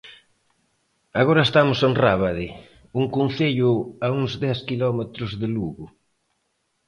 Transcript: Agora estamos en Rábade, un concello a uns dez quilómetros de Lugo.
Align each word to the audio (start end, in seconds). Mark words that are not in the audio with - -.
Agora 1.21 1.41
estamos 1.47 1.79
en 1.87 1.93
Rábade, 2.03 2.47
un 2.99 3.05
concello 3.17 3.71
a 4.05 4.07
uns 4.19 4.31
dez 4.43 4.57
quilómetros 4.69 5.31
de 5.41 5.47
Lugo. 5.55 5.85